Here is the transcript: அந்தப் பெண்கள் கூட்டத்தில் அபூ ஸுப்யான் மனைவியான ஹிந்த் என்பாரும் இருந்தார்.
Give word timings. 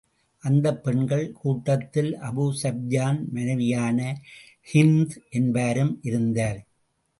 அந்தப் 0.43 0.83
பெண்கள் 0.83 1.31
கூட்டத்தில் 1.33 2.09
அபூ 2.19 2.45
ஸுப்யான் 2.63 3.29
மனைவியான 3.29 3.99
ஹிந்த் 4.73 5.15
என்பாரும் 5.29 5.99
இருந்தார். 6.01 6.61